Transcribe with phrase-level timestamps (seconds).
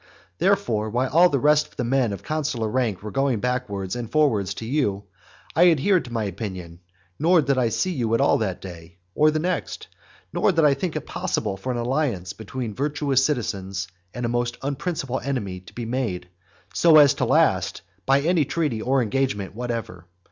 [0.39, 4.55] Therefore, while the rest of the men of consular rank were going backwards and forwards
[4.55, 5.03] to you,
[5.55, 6.79] I adhered to my opinion,
[7.19, 9.89] nor did I see you at all that day, or the next;
[10.33, 14.57] nor did I think it possible for an alliance between virtuous citizens and a most
[14.63, 16.29] unprincipled enemy to be made,
[16.73, 20.07] so as to last, by any treaty or engagement whatever.